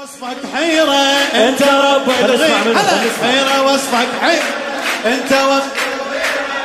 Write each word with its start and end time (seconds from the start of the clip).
وصفك 0.00 0.56
حيرة. 0.56 1.02
أنت 1.48 1.62
رب 1.62 2.10
حيرة 3.22 3.62
وصفك 3.62 4.08
حيرة. 4.22 4.42
أنت 5.06 5.32
وصفك 5.32 5.80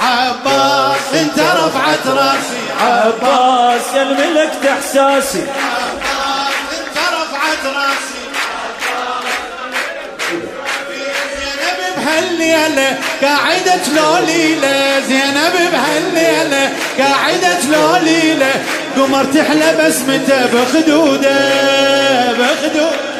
عباس 0.00 1.14
أنت 1.14 1.38
رفعت 1.38 2.06
رأسي. 2.06 2.62
عباس 2.80 3.82
يا 3.94 4.02
الملك 4.02 4.66
إحساسي. 4.66 5.38
أنت 6.78 6.98
رفعت 6.98 7.64
رأسي. 7.76 8.22
بهالليلة 11.96 12.98
قاعدة 13.22 13.80
لوليلة 13.96 15.00
زينب 15.08 15.70
بهالليلة 15.72 16.72
قاعدة 16.98 17.60
لوليلة 17.70 18.52
قمر 18.96 19.24
تحلى 19.24 19.74
بسمته 19.78 20.46
بخدوده 20.46 21.38
بخدوده. 22.32 23.11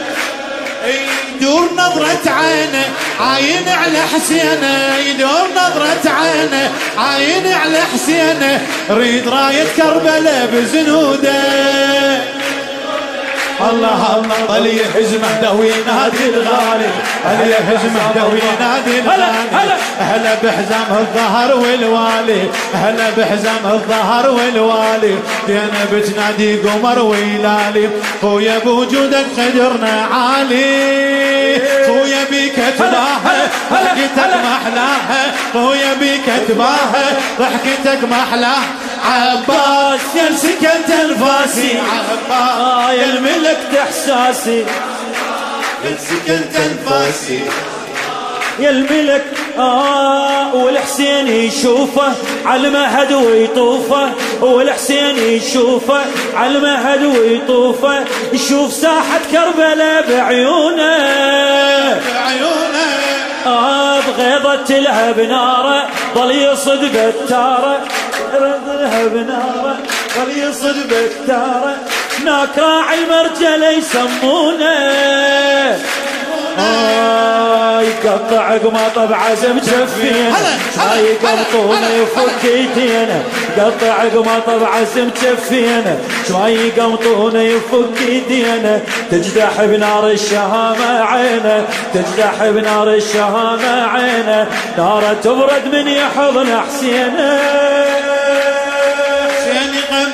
يدور 0.86 1.70
نظرة 1.72 2.30
عينه 2.30 2.84
عاين 3.20 3.68
على 3.68 3.98
حسينه. 4.14 4.96
يدور 4.96 5.48
نظرة 5.56 6.10
عينه 6.10 6.72
عاين 6.98 7.52
على 7.52 7.78
حسينه. 7.94 8.66
ريد 8.90 9.28
راية 9.28 9.66
كربلاء 9.76 10.50
بزنوده. 10.52 12.01
الله 13.70 14.00
الله. 14.16 14.38
طلي 14.48 14.78
حزمه 14.94 15.40
دوي 15.42 15.70
نادي 15.86 16.24
الغالي؟ 16.34 16.90
طلي 17.24 17.54
حزمه 17.68 18.04
دوي 18.14 18.40
نادي 18.60 19.00
الغالي؟ 19.00 19.76
هلا 20.00 20.34
بحزام 20.42 20.88
الظهر 20.90 21.56
والوالي. 21.56 22.50
هلا 22.74 23.10
بحزام 23.18 23.64
الظهر 23.64 24.30
والوالي. 24.30 25.14
دينا 25.46 25.82
بتنادي 25.92 26.56
قمر 26.56 26.98
ويلالي. 26.98 27.90
خويا 28.22 28.58
بوجودك 28.58 29.26
قدرنا 29.38 29.94
عالي. 30.12 31.12
خويا 31.86 32.24
بيك 32.30 32.56
تباها 32.78 33.50
ضحكتك 33.70 34.32
محلاها 34.44 35.22
خويا 35.52 35.94
بيك 36.00 36.26
تباها 36.48 37.04
ضحكتك 37.38 38.00
محلاها 38.04 38.64
عباس 39.04 40.00
يا 40.16 40.36
سكنت 40.36 40.90
انفاسي 40.90 41.78
عباس 41.78 42.30
آه 42.30 42.92
يا 42.92 43.04
الملك 43.04 43.58
إحساسي. 43.82 44.64
يا 45.84 45.96
سكنت 45.98 46.56
انفاسي 46.56 47.40
يا 48.58 48.70
الملك 48.70 49.24
آه 49.58 50.54
والحسين 50.54 51.28
يشوفه 51.28 52.12
على 52.46 52.68
المهد 52.68 53.12
ويطوفه. 53.12 54.10
والحسين 54.40 55.18
يشوفه 55.18 56.00
على 56.36 56.58
المهد 56.58 57.04
ويطوفه. 57.04 58.04
يشوف 58.32 58.72
ساحة 58.72 59.20
كربلاء 59.32 60.04
بعيونه. 60.08 60.98
بعيونه. 61.92 62.82
آه 63.46 64.00
بغيضة 64.00 64.56
تلهب 64.56 65.20
ناره 65.20 65.88
ظل 66.14 66.30
يصد 66.30 66.84
بتاره 66.84 67.80
لها 68.38 69.06
بناره 69.06 69.76
بتاره 70.90 71.76
هناك 72.20 72.58
راعي 72.58 72.98
المرجله 72.98 73.70
يسمونه 73.70 75.02
يقطع 77.82 78.56
قماطه 78.56 79.04
بعزم 79.06 79.58
جفينة. 79.58 80.36
ما 80.76 80.94
يقمطونه 80.96 81.88
يفك 81.88 82.44
ايدينا. 82.44 83.22
قطع 83.58 84.04
قماطه 84.04 84.58
بعزم 84.58 85.10
جفينة. 85.22 85.98
شوي 86.28 86.52
يقمطونه 86.52 87.40
يفك 87.40 88.02
ايدينا. 88.08 88.80
تجدح 89.10 89.64
بنار 89.64 90.10
الشهامة 90.10 91.00
عينه. 91.00 91.64
تجدح 91.94 92.46
بنار 92.46 92.94
الشهامة 92.94 93.86
عينه. 93.86 94.46
نارة 94.78 95.16
تبرد 95.22 95.74
من 95.74 95.88
يحضن 95.88 96.60
حسينه. 96.60 97.91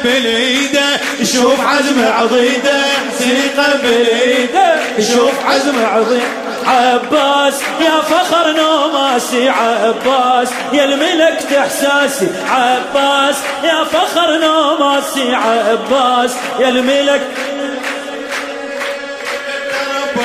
ايده 0.07 1.01
يشوف 1.21 1.61
عزم 1.61 2.05
عضيده. 2.05 2.83
حسين 3.11 3.37
يقبل 3.57 4.07
ايده 4.09 4.75
يشوف 4.99 5.33
عزم 5.47 5.85
عظيم 5.85 6.29
عباس 6.67 7.55
يا 7.81 8.01
فخر 8.01 8.53
نوماسي 8.53 9.49
عباس 9.49 10.49
يا 10.73 10.85
الملك 10.85 11.53
احساسي 11.53 12.29
عباس 12.51 13.37
يا 13.65 13.85
فخر 13.85 14.39
نوماسي 14.39 15.35
عباس 15.35 16.31
يا 16.61 16.69
الملك. 16.69 17.23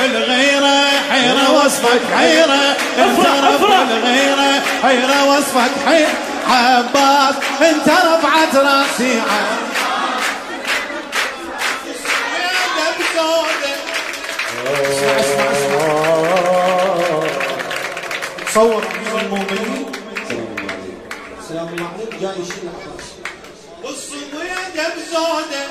الغيرة 0.04 0.84
حيرة 1.10 1.52
وصفك 1.52 2.00
حيرة. 2.18 2.76
انت 2.98 3.18
افرح، 3.18 3.48
افرح. 3.54 3.80
الغيرة 3.90 4.62
حيرة 4.82 5.24
وصفك 5.24 5.70
حيرة. 5.86 6.08
عباس 6.50 7.34
انت 7.60 7.88
رفعت 7.88 8.56
راسي 8.56 9.20
عباس 9.20 9.63
جاي 22.20 22.30
يشيل 22.30 22.68
والصميدة 23.84 24.86
بزودة 24.96 25.62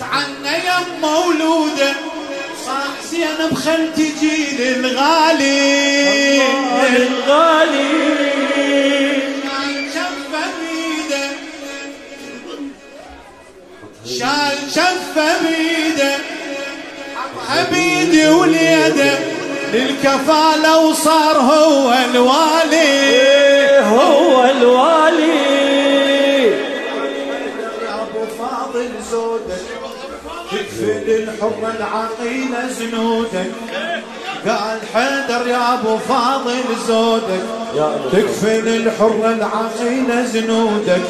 تعنى 0.00 0.54
يم 0.56 1.00
مولودة. 1.00 1.92
صار 2.66 2.90
زينب 3.10 3.54
خل 3.54 3.82
تجي 3.94 4.38
للغالي 4.58 6.42
الغالي. 6.96 8.14
شال 14.18 14.58
شفة 14.74 15.28
بيده. 15.42 16.14
حطها 17.16 17.60
بيدي 17.70 18.28
وليده 18.28 19.18
للكفالة 19.72 20.78
وصار 20.78 21.36
هو 21.36 21.92
الوالي. 21.92 22.90
هو 23.80 24.44
الوالي. 24.44 25.03
الحر 31.14 31.62
العقيلة 31.78 32.68
زنودك. 32.78 33.52
قال 34.46 34.78
حيدر 34.94 35.48
يا 35.48 35.74
أبو 35.74 35.98
فاضل 36.08 36.64
زودك. 36.88 37.44
تكفل 38.12 38.68
الحر 38.68 39.22
العقيلة 39.24 40.24
زنودك. 40.24 41.02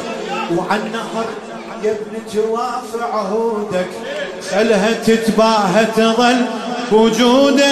وعن 0.57 0.91
نهر 0.93 1.25
يا 1.83 1.91
ابن 1.91 2.13
جواف 2.33 2.89
عهودك. 3.13 3.89
خلها 4.51 4.91
تتباهى 5.05 5.85
تظل 5.85 6.45
بوجودك 6.91 7.63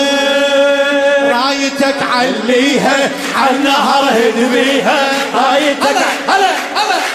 رايتك 1.23 1.95
عليها 2.15 3.09
عالنهر 3.35 4.03
هدبيها 4.11 5.11
رايتك 5.35 5.97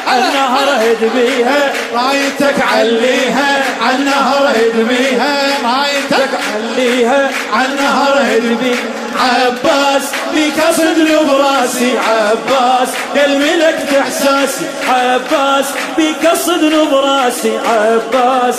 هلا 0.09 0.29
هلا 0.29 0.29
النهر 0.29 0.93
هد 0.93 1.11
بيها 1.15 1.73
رايتك 1.95 2.63
عليها 2.73 3.65
عالنهر 3.83 4.53
هدميها 4.57 5.49
رايتك 5.65 6.31
عليها 6.55 7.31
عالنهر 7.53 8.19
هدمي 8.23 8.77
عباس 9.21 10.03
بيك 10.35 10.55
صدر 10.73 11.23
براسي 11.29 11.93
عباس 11.99 12.89
الملك 13.27 13.95
احساسي 14.01 14.65
عباس 14.89 15.65
بك 15.99 16.35
صدر 16.35 16.85
براسي 16.85 17.59
عباس. 17.59 18.57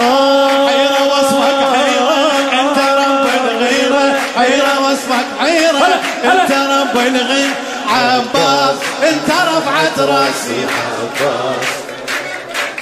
آه. 0.00 0.68
حيرة 0.68 1.06
وصفك 1.06 1.64
حيرة 1.74 2.30
أنت 2.60 2.78
رب 2.78 3.26
الغيرة. 3.50 4.18
حيرة 4.36 4.90
وصفك 4.90 5.26
حيرة 5.40 6.00
أنت 6.24 6.52
رب 6.52 6.96
الغيرة. 7.06 7.69
عباس 7.90 8.76
انت 9.02 9.30
رفعت 9.30 9.98
راسي. 9.98 10.66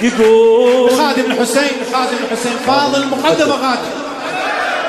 يقول 0.01 0.89
خادم 0.89 1.31
الحسين 1.31 1.71
خادم 1.93 2.17
الحسين 2.31 2.57
فاضل 2.67 3.07
مقدمة 3.07 3.55
غادم 3.55 3.99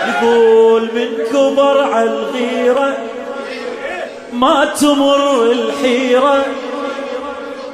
يقول 0.08 0.82
من 0.94 1.08
كبر 1.32 1.92
على 1.92 2.04
الغيرة 2.04 2.96
ما 4.32 4.64
تمر 4.80 5.42
الحيرة. 5.42 6.44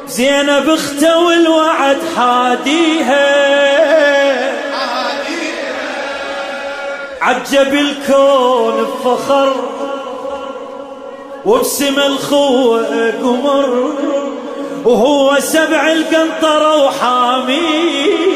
زينب 0.08 0.69
اخته 0.70 1.19
والوعد 1.19 1.98
حاديها. 2.16 3.56
عجب 7.22 7.75
الكون 7.75 8.84
بفخر 8.84 9.75
وبسم 11.46 11.98
الخوة 11.98 13.10
قمر 13.22 13.90
وهو 14.84 15.37
سبع 15.40 15.93
القنطرة 15.93 16.84
وحاميها. 16.84 18.26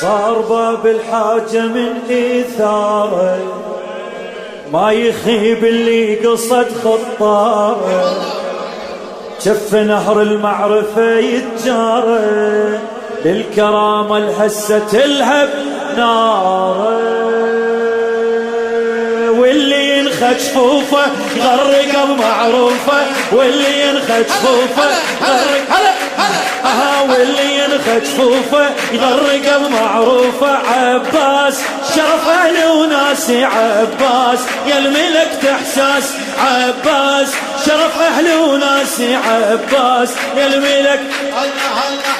صار 0.00 0.40
باب 0.40 0.86
الحاجة 0.86 1.62
من 1.62 1.92
إيثاره 2.10 3.38
ما 4.72 4.92
يخيب 4.92 5.64
اللي 5.64 6.14
قصد 6.14 6.66
خطاره. 6.84 8.16
شف 9.44 9.74
نهر 9.74 10.22
المعرفة 10.22 11.18
يتجاره 11.18 12.80
للكرامة 13.24 14.16
الهسة 14.16 14.78
تلهب 14.78 15.48
ناره. 15.96 17.31
ينخد 20.22 20.38
جفوفه 20.38 21.06
يغرق 21.36 22.04
بمعروفه 22.04 23.06
واللي 23.32 23.88
ينخد 23.88 24.26
جفوفه 24.28 24.84
يغرق. 25.20 25.62
هلا 25.70 25.92
هلا 26.18 26.42
ها 26.64 27.00
واللي 27.00 27.58
ينخد 27.58 28.02
جفوفه 28.02 28.70
يغرق 28.92 29.58
بمعروفه. 29.58 30.58
عباس 30.74 31.58
شرف 31.96 32.28
أهلي 32.28 32.66
وناسي 32.66 33.44
عباس 33.44 34.38
يا 34.66 34.78
الملك 34.78 35.30
تحساس. 35.42 36.12
عباس 36.38 37.28
شرف 37.66 38.00
أهلي 38.00 38.34
وناسي 38.34 39.14
عباس 39.16 40.10
يا 40.36 40.46
الملك. 40.46 41.00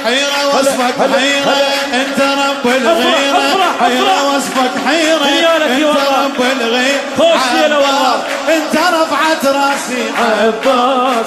حيرة 0.05 0.59
وصفك 0.59 0.95
حيرة. 0.99 1.57
أنت 1.95 2.21
رب 2.21 2.67
الغيرة. 2.67 3.75
حيرة 3.81 4.37
وصفك 4.37 4.71
حيرة. 4.87 5.25
أنت. 5.25 5.97
رب 6.25 6.47
الغيرة. 6.61 7.32
انت 8.57 8.77
رفعت 8.77 9.47
راسي 9.47 10.05
عباس. 10.19 11.27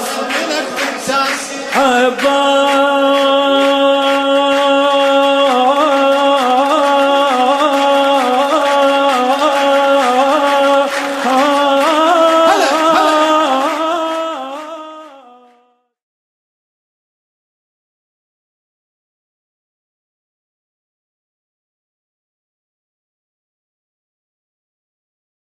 عباس. 1.76 2.85